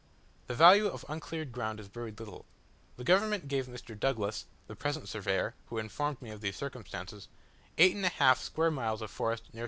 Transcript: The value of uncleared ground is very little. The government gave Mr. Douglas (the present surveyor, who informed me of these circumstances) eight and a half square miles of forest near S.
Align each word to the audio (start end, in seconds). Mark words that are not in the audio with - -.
The 0.47 0.55
value 0.55 0.87
of 0.87 1.05
uncleared 1.07 1.51
ground 1.51 1.79
is 1.79 1.85
very 1.85 2.11
little. 2.11 2.47
The 2.97 3.03
government 3.03 3.47
gave 3.47 3.67
Mr. 3.67 3.95
Douglas 3.95 4.45
(the 4.65 4.75
present 4.75 5.07
surveyor, 5.07 5.53
who 5.67 5.77
informed 5.77 6.23
me 6.23 6.31
of 6.31 6.41
these 6.41 6.55
circumstances) 6.55 7.27
eight 7.77 7.95
and 7.95 8.03
a 8.07 8.09
half 8.09 8.39
square 8.41 8.71
miles 8.71 9.03
of 9.03 9.11
forest 9.11 9.53
near 9.53 9.59
S. 9.59 9.59